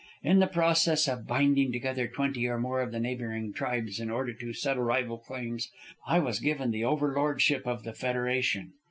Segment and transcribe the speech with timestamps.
[0.23, 4.33] In the process of binding together twenty or more of the neighboring tribes in order
[4.33, 5.69] to settle rival claims,
[6.07, 8.73] I was given the over lordship of the federation.